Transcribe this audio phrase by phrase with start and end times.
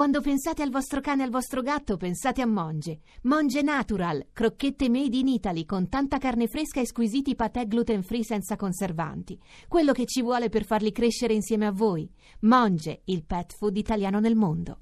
[0.00, 3.00] Quando pensate al vostro cane e al vostro gatto, pensate a Monge.
[3.24, 8.24] Monge Natural, crocchette made in Italy con tanta carne fresca e squisiti patè gluten free
[8.24, 9.38] senza conservanti.
[9.68, 12.10] Quello che ci vuole per farli crescere insieme a voi.
[12.40, 14.78] Monge, il pet food italiano nel mondo.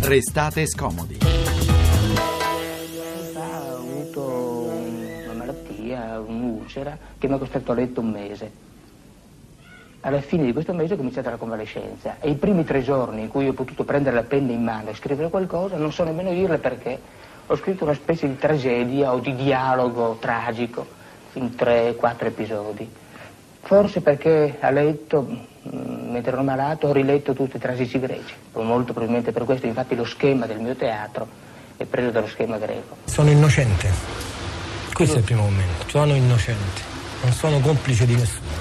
[0.00, 1.18] Restate scomodi.
[3.34, 8.65] Ha avuto una malattia, un'ulcera, che mi ha costretto a letto un mese.
[10.06, 13.28] Alla fine di questo mese è cominciata la convalescenza e i primi tre giorni in
[13.28, 16.58] cui ho potuto prendere la penna in mano e scrivere qualcosa, non so nemmeno dirle
[16.58, 16.96] perché,
[17.44, 20.86] ho scritto una specie di tragedia o di dialogo tragico
[21.32, 22.88] in tre, quattro episodi.
[23.62, 28.34] Forse perché a letto, mm, mentre ero malato, ho riletto tutti i tragici greci.
[28.52, 31.26] Molto probabilmente per questo, infatti, lo schema del mio teatro
[31.76, 32.94] è preso dallo schema greco.
[33.06, 33.90] Sono innocente.
[34.92, 35.88] Questo è il primo momento.
[35.88, 36.80] Sono innocente.
[37.22, 38.55] Non sono complice di nessuno.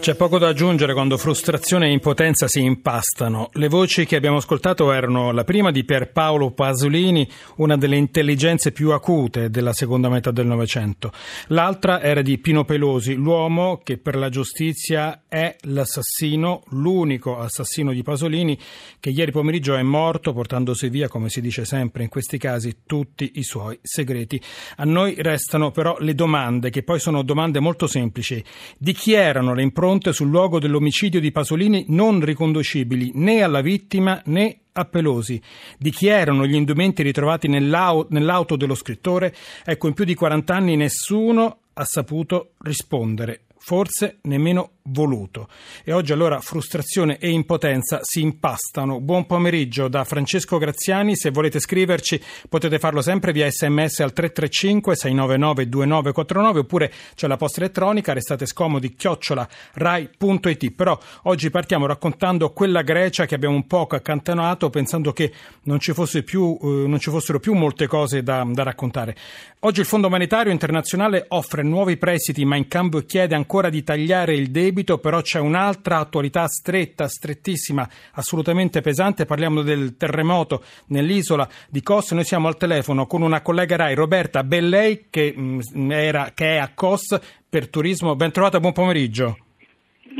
[0.00, 3.50] C'è poco da aggiungere quando frustrazione e impotenza si impastano.
[3.54, 8.92] Le voci che abbiamo ascoltato erano la prima di Pierpaolo Pasolini, una delle intelligenze più
[8.92, 11.12] acute della seconda metà del Novecento.
[11.48, 18.02] L'altra era di Pino Pelosi, l'uomo che per la giustizia è l'assassino, l'unico assassino di
[18.02, 18.58] Pasolini,
[19.00, 23.32] che ieri pomeriggio è morto portandosi via, come si dice sempre in questi casi, tutti
[23.34, 24.40] i suoi segreti.
[24.76, 28.42] A noi restano però le domande, che poi sono domande molto semplici.
[28.78, 33.60] Di chi erano le impronte pronte sul luogo dell'omicidio di Pasolini non riconducibili né alla
[33.60, 35.40] vittima né a Pelosi.
[35.76, 39.34] Di chi erano gli indumenti ritrovati nell'auto dello scrittore?
[39.64, 45.48] Ecco, in più di 40 anni nessuno ha saputo rispondere forse nemmeno voluto.
[45.84, 49.00] E oggi allora frustrazione e impotenza si impastano.
[49.00, 54.94] Buon pomeriggio da Francesco Graziani, se volete scriverci potete farlo sempre via sms al 335
[54.96, 60.70] 699 2949 oppure c'è la posta elettronica, restate scomodi chiocciola rai.it.
[60.72, 65.32] Però oggi partiamo raccontando quella Grecia che abbiamo un poco accantonato pensando che
[65.64, 65.92] non ci,
[66.24, 69.16] più, eh, non ci fossero più molte cose da, da raccontare.
[69.60, 73.82] Oggi il Fondo Monetario Internazionale offre nuovi prestiti ma in cambio chiede ancora ancora di
[73.82, 79.24] tagliare il debito, però c'è un'altra attualità stretta, strettissima, assolutamente pesante.
[79.24, 82.12] Parliamo del terremoto nell'isola di Kos.
[82.12, 86.58] Noi siamo al telefono con una collega Rai, Roberta Bellei, che, mm, era, che è
[86.58, 88.14] a Kos per turismo.
[88.16, 89.38] Ben trovata, buon pomeriggio.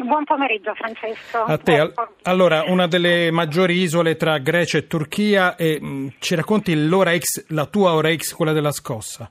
[0.06, 1.42] Buon pomeriggio Francesco.
[1.42, 1.92] A te.
[2.22, 7.14] Allora, una delle maggiori isole tra Grecia e Turchia e mh, mm, ci racconti l'ora
[7.14, 9.30] X, la tua ora X, quella della scossa.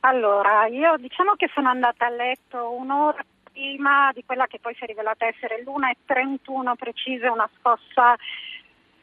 [0.00, 3.22] Allora, io diciamo che sono andata a letto un'ora
[3.52, 8.16] prima di quella che poi si è rivelata essere l'1.31 precise, una scossa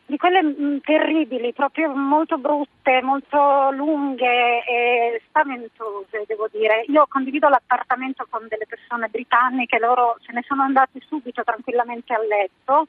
[0.07, 6.85] di quelle mm, terribili, proprio molto brutte, molto lunghe e spaventose, devo dire.
[6.87, 12.19] Io condivido l'appartamento con delle persone britanniche, loro se ne sono andati subito tranquillamente a
[12.19, 12.87] letto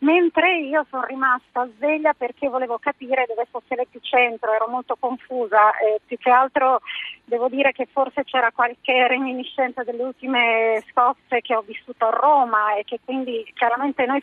[0.00, 6.00] mentre io sono rimasta sveglia perché volevo capire dove fosse l'epicentro, ero molto confusa e
[6.06, 6.80] più che altro
[7.24, 12.76] devo dire che forse c'era qualche reminiscenza delle ultime scosse che ho vissuto a Roma
[12.76, 14.22] e che quindi chiaramente noi,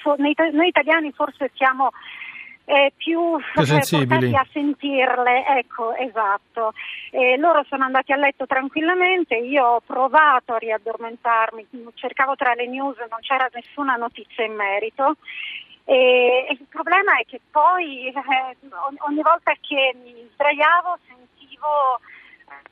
[0.52, 1.92] noi italiani forse siamo
[2.66, 4.36] eh, più, più sensibili.
[4.36, 6.74] a sentirle, ecco, esatto.
[7.12, 12.68] E loro sono andati a letto tranquillamente, io ho provato a riaddormentarmi, cercavo tra le
[12.68, 15.18] news, non c'era nessuna notizia in merito
[15.86, 18.14] e, il problema è che poi eh,
[19.08, 22.00] ogni volta che mi sdraiavo sentivo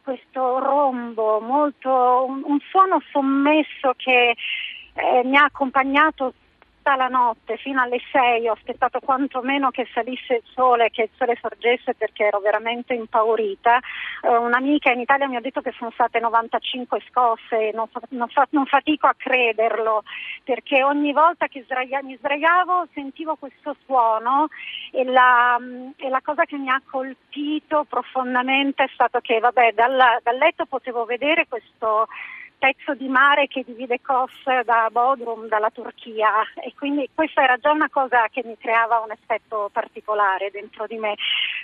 [0.03, 4.35] questo rombo, molto, un, un suono sommesso che
[4.93, 6.33] eh, mi ha accompagnato
[6.83, 11.09] tutta la notte fino alle 6 ho aspettato quantomeno che salisse il sole, che il
[11.15, 13.79] sole sorgesse perché ero veramente impaurita.
[14.21, 18.65] Uh, un'amica in Italia mi ha detto che sono state 95 scosse, non, non, non
[18.65, 20.03] fatico a crederlo
[20.43, 24.47] perché ogni volta che sdraia, mi sdraiavo sentivo questo suono
[24.91, 25.57] e la,
[25.95, 30.65] e la, cosa che mi ha colpito profondamente è stato che vabbè, dal, dal letto
[30.65, 32.07] potevo vedere questo
[32.63, 34.31] pezzo di mare che divide Kos
[34.63, 36.31] da Bodrum, dalla Turchia.
[36.63, 40.95] E quindi questa era già una cosa che mi creava un effetto particolare dentro di
[40.95, 41.15] me,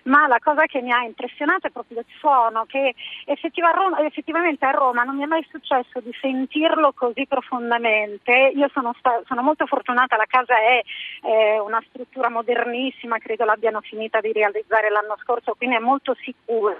[0.03, 5.03] ma la cosa che mi ha impressionato è proprio il suono che effettivamente a Roma
[5.03, 10.17] non mi è mai successo di sentirlo così profondamente, io sono, sta- sono molto fortunata,
[10.17, 10.83] la casa è,
[11.21, 16.77] è una struttura modernissima, credo l'abbiano finita di realizzare l'anno scorso, quindi è molto sicura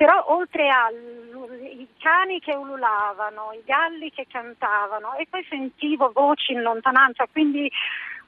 [0.00, 6.62] però oltre ai cani che ululavano, i galli che cantavano e poi sentivo voci in
[6.62, 7.70] lontananza, quindi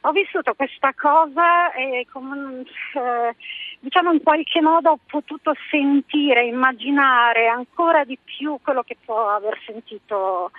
[0.02, 3.34] ho vissuto questa cosa e come, eh,
[3.80, 9.58] diciamo in qualche modo ho potuto sentire, immaginare ancora di più quello che può aver
[9.64, 10.50] sentito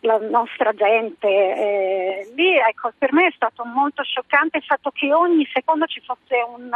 [0.00, 1.28] la nostra gente.
[1.28, 6.00] Eh, lì, ecco, per me è stato molto scioccante il fatto che ogni secondo ci
[6.00, 6.70] fosse un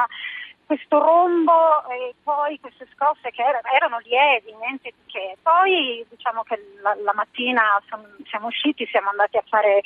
[0.71, 5.37] questo rombo e poi queste scosse che erano, erano lievi, niente di che.
[5.43, 9.81] Poi diciamo che la, la mattina son, siamo usciti, siamo andati a fare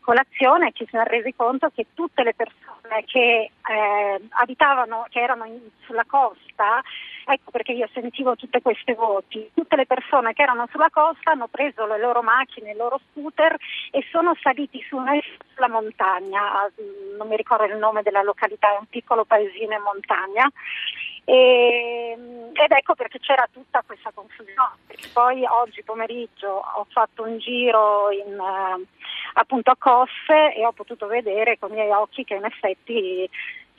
[0.00, 5.44] colazione e ci siamo resi conto che tutte le persone che eh, abitavano, che erano
[5.44, 6.49] in, sulla costa,
[7.24, 11.48] ecco perché io sentivo tutte queste voti, tutte le persone che erano sulla costa hanno
[11.48, 13.56] preso le loro macchine, i loro scooter
[13.90, 15.12] e sono saliti su una,
[15.54, 16.68] sulla montagna,
[17.16, 20.50] non mi ricordo il nome della località, è un piccolo paesino in montagna.
[21.24, 22.16] E,
[22.52, 24.78] ed ecco perché c'era tutta questa confusione,
[25.12, 28.84] poi oggi pomeriggio ho fatto un giro in, uh,
[29.34, 33.28] appunto a Cosse e ho potuto vedere con i miei occhi che in effetti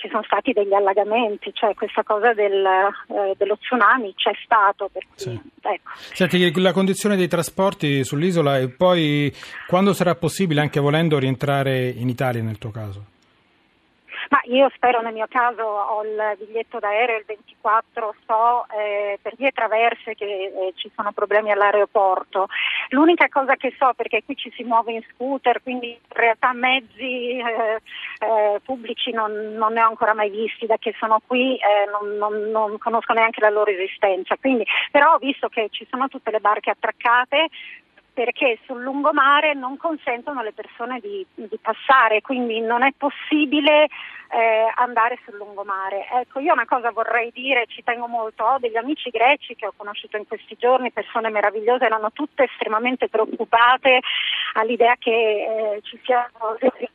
[0.02, 4.90] ci sono stati degli allagamenti, cioè questa cosa del, eh, dello tsunami c'è stato.
[4.92, 5.30] Cui, sì.
[5.62, 5.92] ecco.
[5.94, 9.32] Senti, la condizione dei trasporti sull'isola e poi
[9.68, 13.06] quando sarà possibile, anche volendo, rientrare in Italia nel tuo caso?
[14.32, 19.36] Ma io spero nel mio caso ho il biglietto d'aereo il 24, so eh, per
[19.36, 22.48] vie traverse che eh, ci sono problemi all'aeroporto.
[22.92, 27.40] L'unica cosa che so, perché qui ci si muove in scooter, quindi in realtà mezzi
[27.40, 27.82] eh,
[28.20, 32.16] eh pubblici non, non, ne ho ancora mai visti, da che sono qui eh, non,
[32.16, 34.38] non, non conosco neanche la loro esistenza.
[34.38, 37.50] Quindi, però ho visto che ci sono tutte le barche attraccate,
[38.14, 44.72] perché sul lungomare non consentono alle persone di, di passare, quindi non è possibile eh,
[44.76, 46.08] andare sul lungomare.
[46.12, 49.74] Ecco, io una cosa vorrei dire, ci tengo molto, ho degli amici greci che ho
[49.76, 54.00] conosciuto in questi giorni, persone meravigliose, erano tutte estremamente preoccupate
[54.54, 56.90] all'idea che eh, ci siano sul,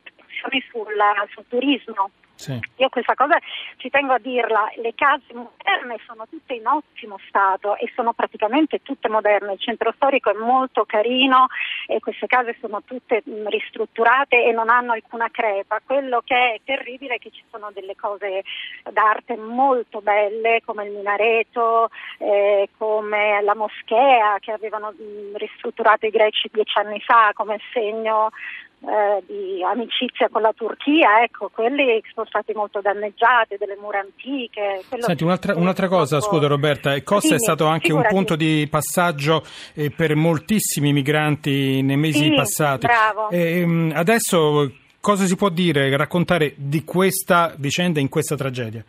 [1.33, 2.59] sul turismo sì.
[2.75, 3.37] Io questa cosa
[3.77, 8.81] ci tengo a dirla, le case moderne sono tutte in ottimo stato e sono praticamente
[8.83, 11.47] tutte moderne, il centro storico è molto carino
[11.87, 15.81] e queste case sono tutte ristrutturate e non hanno alcuna crepa.
[15.83, 18.43] Quello che è terribile è che ci sono delle cose
[18.91, 21.89] d'arte molto belle come il minareto,
[22.19, 24.93] eh, come la moschea che avevano
[25.33, 28.29] ristrutturato i greci dieci anni fa come segno
[28.79, 34.83] eh, di amicizia con la Turchia, ecco, quelli sono stati molto danneggiati, delle mura antiche.
[34.99, 38.07] Senti, un'altra, un'altra cosa, scusa Roberta, Costa è stato anche figurati.
[38.07, 39.43] un punto di passaggio
[39.73, 42.85] eh, per moltissimi migranti nei mesi sì, passati.
[42.85, 43.29] Bravo.
[43.29, 48.83] E, ehm, adesso cosa si può dire, raccontare di questa vicenda in questa tragedia?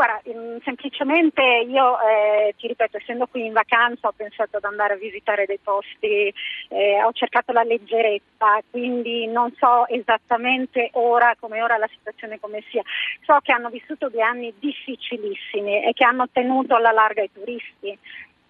[0.00, 4.94] Guarda, mm, semplicemente io eh, ti ripeto, essendo qui in vacanza ho pensato ad andare
[4.94, 6.32] a visitare dei posti,
[6.68, 12.64] eh, ho cercato la leggerezza, quindi non so esattamente ora come ora la situazione come
[12.70, 12.82] sia.
[13.26, 17.98] So che hanno vissuto due anni difficilissimi e che hanno tenuto alla larga i turisti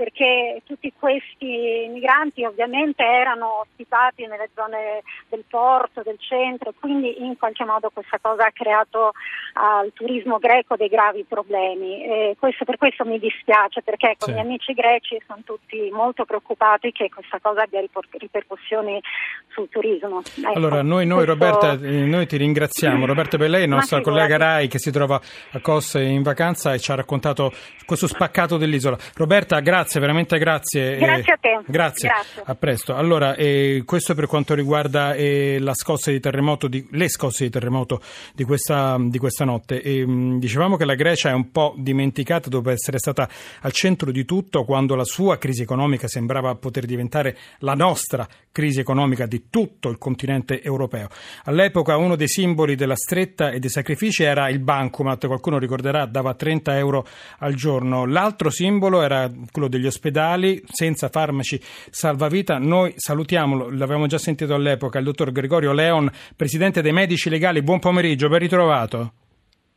[0.00, 7.36] perché tutti questi migranti ovviamente erano ospitati nelle zone del porto, del centro, quindi in
[7.36, 9.12] qualche modo questa cosa ha creato
[9.52, 12.02] al turismo greco dei gravi problemi.
[12.02, 14.34] E questo, per questo mi dispiace, perché con sì.
[14.36, 17.82] gli amici greci sono tutti molto preoccupati che questa cosa abbia
[18.12, 19.02] ripercussioni
[19.48, 20.22] sul turismo.
[20.38, 21.32] Ecco, allora, noi, noi questo...
[21.34, 23.04] Roberta, eh, noi ti ringraziamo.
[23.04, 25.20] Roberta Bellei, nostra collega Rai che si trova
[25.52, 27.52] a Kos in vacanza e ci ha raccontato
[27.84, 28.96] questo spaccato dell'isola.
[29.14, 30.96] Roberta, grazie grazie, veramente grazie.
[30.96, 31.60] Grazie a te.
[31.66, 32.08] Grazie.
[32.08, 32.42] grazie.
[32.44, 32.94] A presto.
[32.94, 37.50] Allora, eh, questo per quanto riguarda eh, la scossa di terremoto, di, le scosse di
[37.50, 38.00] terremoto
[38.34, 39.82] di questa, di questa notte.
[39.82, 43.28] E, mh, mm, dicevamo che la Grecia è un po' dimenticata dopo essere stata
[43.62, 48.80] al centro di tutto quando la sua crisi economica sembrava poter diventare la nostra crisi
[48.80, 51.08] economica di tutto il continente europeo.
[51.44, 56.34] All'epoca uno dei simboli della stretta e dei sacrifici era il bancomat, qualcuno ricorderà, dava
[56.34, 57.06] 30 euro
[57.38, 58.06] al giorno.
[58.06, 62.58] L'altro simbolo era quello degli ospedali senza farmaci salvavita.
[62.58, 67.62] Noi salutiamo, l'avevamo già sentito all'epoca, il dottor Gregorio Leon, presidente dei medici legali.
[67.62, 69.12] Buon pomeriggio, ben ritrovato.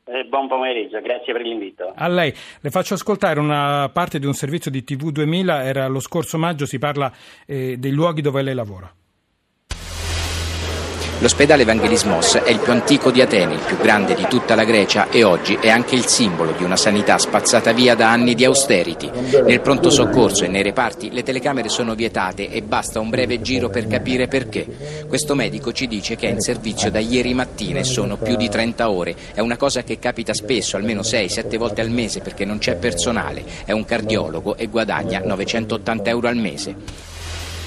[0.06, 1.94] Eh, buon pomeriggio, grazie per l'invito.
[1.96, 2.34] A lei.
[2.60, 6.66] Le faccio ascoltare una parte di un servizio di TV 2000, era lo scorso maggio,
[6.66, 7.10] si parla
[7.46, 8.94] eh, dei luoghi dove lei lavora.
[11.20, 15.10] L'ospedale Evangelismos è il più antico di Atene, il più grande di tutta la Grecia
[15.10, 19.10] e oggi è anche il simbolo di una sanità spazzata via da anni di austerity.
[19.46, 23.70] Nel pronto soccorso e nei reparti le telecamere sono vietate e basta un breve giro
[23.70, 25.06] per capire perché.
[25.08, 28.50] Questo medico ci dice che è in servizio da ieri mattina e sono più di
[28.50, 29.16] 30 ore.
[29.34, 33.46] È una cosa che capita spesso, almeno 6-7 volte al mese perché non c'è personale.
[33.64, 37.13] È un cardiologo e guadagna 980 euro al mese.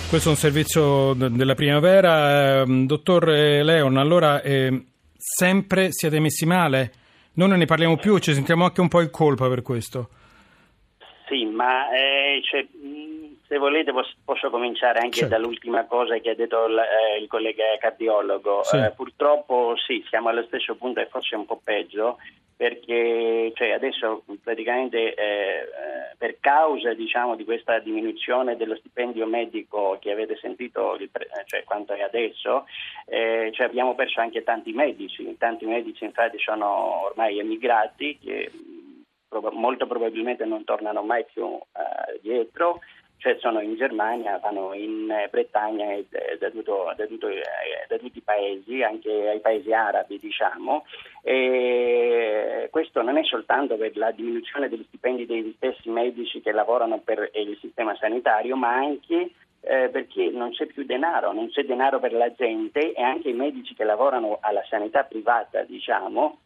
[0.09, 2.61] Questo è un servizio della primavera.
[2.61, 4.85] Ehm, dottor Leon, allora eh,
[5.17, 6.93] sempre siete messi male?
[7.35, 10.09] Noi non ne parliamo più, ci sentiamo anche un po' in colpa per questo.
[11.29, 12.65] Sì, ma eh, cioè,
[13.49, 15.35] se volete posso, posso cominciare anche Certo.
[15.35, 18.63] dall'ultima cosa che ha detto il, eh, il collega cardiologo.
[18.63, 18.77] Sì.
[18.77, 22.19] Eh, purtroppo sì, siamo allo stesso punto e forse un po' peggio
[22.57, 29.99] perché cioè, adesso praticamente eh, eh, per causa diciamo, di questa diminuzione dello stipendio medico
[30.01, 32.65] che avete sentito pre- cioè, quanto è adesso,
[33.05, 39.03] eh, cioè, abbiamo perso anche tanti medici, tanti medici infatti sono ormai emigrati che mh,
[39.29, 42.81] proba- molto probabilmente non tornano mai più eh, dietro
[43.19, 47.43] cioè sono in Germania, vanno in eh, Bretagna e da, da tutto- da tutto, eh,
[47.89, 50.85] da tutti i paesi, anche ai paesi arabi diciamo.
[51.61, 56.99] E questo non è soltanto per la diminuzione degli stipendi degli stessi medici che lavorano
[56.99, 59.31] per eh, il sistema sanitario, ma anche
[59.63, 63.35] eh, perché non c'è più denaro, non c'è denaro per la gente e anche i
[63.35, 66.39] medici che lavorano alla sanità privata, diciamo,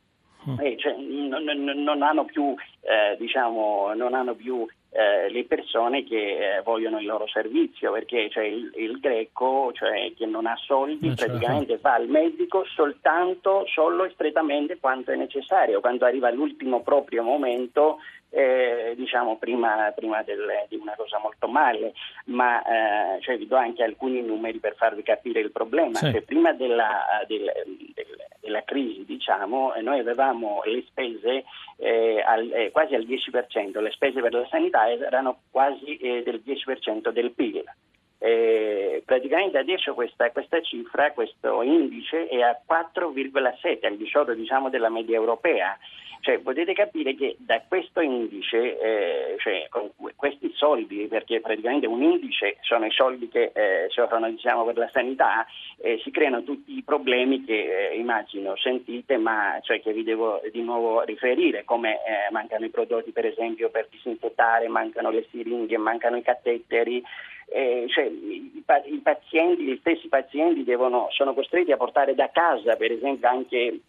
[0.58, 6.04] eh, cioè, non, non- non hanno più, eh, diciamo, non hanno più eh, le persone
[6.04, 10.56] che eh, vogliono il loro servizio, perché cioè, il, il greco cioè, che non ha
[10.56, 15.80] soldi Non ce la praticamente va al medico soltanto, solo e strettamente quanto è necessario,
[15.80, 17.98] quando arriva l'ultimo proprio momento
[18.32, 21.92] eh, diciamo prima, prima del- di una cosa molto male,
[22.26, 25.94] ma eh, cioè, vi do anche alcuni numeri per farvi capire il problema.
[25.94, 26.10] Sì.
[26.12, 27.52] Cioè, prima della, del-
[27.92, 31.44] del- della crisi, diciamo, noi avevamo le spese
[31.76, 36.42] eh, al- eh, quasi al 10%, le spese per la sanità erano quasi eh, del
[36.44, 37.62] 10% del PIL.
[38.22, 44.68] Eh, praticamente adesso questa, questa cifra, questo indice è a 4,7, al di sotto diciamo,
[44.68, 45.78] della media europea.
[46.20, 51.86] Cioè, potete capire che da questo indice, eh, cioè, con que- questi soldi, perché praticamente
[51.86, 55.46] un indice sono i soldi che eh, offrono diciamo, per la sanità,
[55.78, 60.42] eh, si creano tutti i problemi che eh, immagino sentite, ma cioè, che vi devo
[60.52, 65.78] di nuovo riferire, come eh, mancano i prodotti per esempio per disinfettare, mancano le siringhe,
[65.78, 67.02] mancano i catetteri.
[67.52, 72.76] Eh, cioè, i, i pazienti, gli stessi pazienti devono, sono costretti a portare da casa
[72.76, 73.80] per esempio anche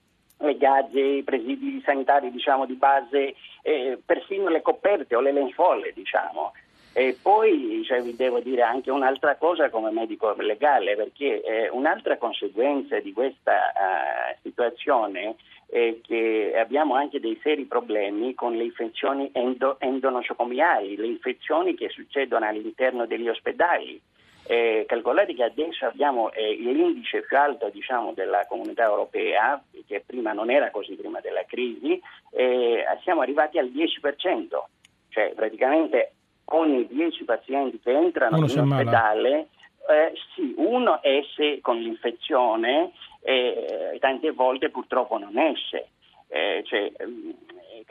[0.41, 5.91] le gazze, i presidi sanitari diciamo, di base, eh, persino le coperte o le lenzuolle.
[5.93, 6.53] Diciamo.
[6.93, 12.17] E poi cioè, vi devo dire anche un'altra cosa come medico legale, perché eh, un'altra
[12.17, 15.35] conseguenza di questa eh, situazione
[15.67, 21.87] è che abbiamo anche dei seri problemi con le infezioni endo- endonosocomiali, le infezioni che
[21.87, 23.99] succedono all'interno degli ospedali.
[24.47, 30.33] Eh, calcolate che adesso abbiamo eh, l'indice più alto diciamo, della comunità europea, che prima
[30.33, 34.47] non era così prima della crisi, eh, siamo arrivati al 10%,
[35.09, 36.13] cioè praticamente
[36.45, 39.47] ogni 10 pazienti che entrano Uno in ospedale,
[39.89, 45.89] eh, sì, uno esce con l'infezione e tante volte purtroppo non esce.
[46.27, 46.91] Eh, cioè,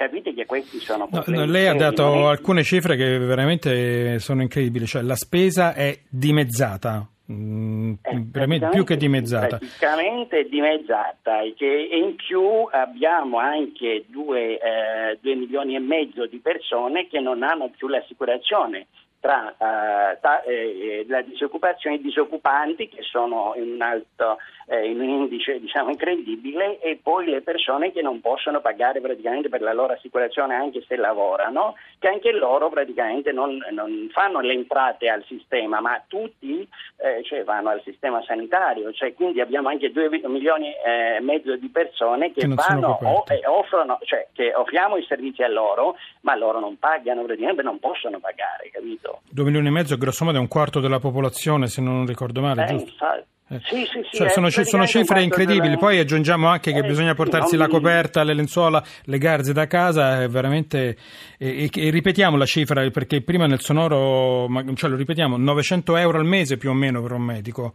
[0.00, 4.40] capite che questi sono No, problemi no, lei ha dato alcune cifre che veramente sono
[4.40, 9.58] incredibili, cioè la spesa è dimezzata, mm, Eh, più che dimezzata.
[9.58, 16.24] Praticamente dimezzata e, che, e in più abbiamo anche due, eh, due milioni e mezzo
[16.24, 18.86] di persone che non hanno più l'assicurazione
[19.20, 24.38] tra eh, ta- eh, la disoccupazione e i disoccupanti che sono in un alto
[24.70, 29.48] eh, in un indice diciamo incredibile e poi le persone che non possono pagare praticamente
[29.48, 34.52] per la loro assicurazione anche se lavorano, che anche loro praticamente non, non fanno le
[34.52, 39.90] entrate al sistema, ma tutti eh, cioè vanno al sistema sanitario, cioè quindi abbiamo anche
[39.90, 44.96] 2 milioni e mezzo di persone che, Che vanno o, e offrono, cioè che offriamo
[44.96, 49.22] i servizi a loro, ma loro non pagano, praticamente non possono pagare, capito?
[49.30, 52.62] 2 milioni e mezzo, grosso modo, è un quarto della popolazione, se non ricordo male,
[52.62, 52.90] Eh, giusto?
[52.90, 53.38] infatti.
[53.52, 53.60] Eh.
[53.64, 55.76] Sì, sì, sì, Cioè, sono, sono cifre incredibili.
[55.76, 60.22] Poi aggiungiamo anche che Eh, bisogna portarsi la coperta, le lenzuola, le garze da casa.
[60.22, 60.96] È veramente.
[61.36, 66.18] E, e- e ripetiamo la cifra perché prima nel sonoro, cioè lo ripetiamo, 900 euro
[66.18, 67.74] al mese più o meno per un medico.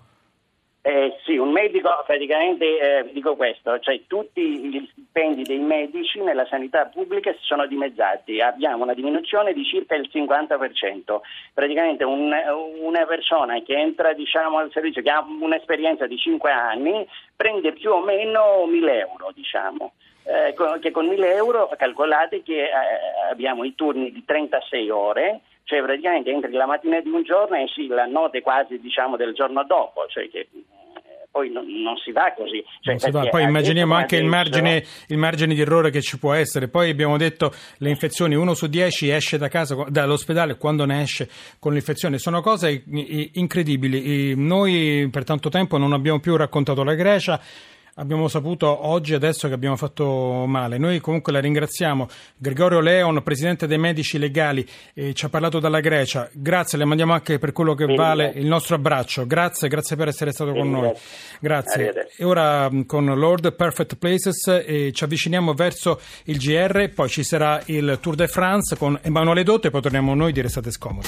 [0.82, 6.46] Eh, sì, un medico praticamente, eh, dico questo, cioè tutti gli stipendi dei medici nella
[6.46, 11.22] sanità pubblica si sono dimezzati, abbiamo una diminuzione di circa il 50%,
[11.54, 12.34] praticamente un-
[12.80, 17.92] una persona che entra diciamo, al servizio, che ha un'esperienza di 5 anni, prende più
[17.92, 19.94] o meno 1000 euro, diciamo.
[20.28, 22.72] Eh, con- che con 1000 euro calcolate che eh,
[23.30, 27.64] abbiamo i turni di 36 ore, cioè praticamente entri la mattina di un giorno e
[27.64, 30.48] esci la notte quasi diciamo del giorno dopo, cioè che
[31.36, 32.64] poi non, non si va così.
[32.80, 33.28] Cioè, si va.
[33.28, 36.70] Poi immaginiamo anche il margine, il margine di errore che ci può essere.
[36.70, 41.30] Poi abbiamo detto le infezioni, uno su dieci esce da casa, dall'ospedale quando ne esce
[41.60, 42.20] con l'infezione.
[42.20, 42.86] Sono cose
[43.34, 44.34] incredibili.
[44.38, 47.42] Noi per tanto tempo non abbiamo più raccontato la Grecia.
[47.96, 50.78] Abbiamo saputo oggi, adesso che abbiamo fatto male.
[50.78, 52.08] Noi comunque la ringraziamo.
[52.38, 56.30] Gregorio Leon, presidente dei medici legali, eh, ci ha parlato dalla Grecia.
[56.34, 59.26] Grazie, le mandiamo anche per quello che vale il nostro abbraccio.
[59.26, 60.94] Grazie, grazie per essere stato con noi.
[61.40, 62.10] Grazie.
[62.18, 67.62] E ora con Lord Perfect Places eh, ci avviciniamo verso il GR, poi ci sarà
[67.66, 71.08] il Tour de France con Emanuele Dotto e poi torniamo noi di Restate Scomodi.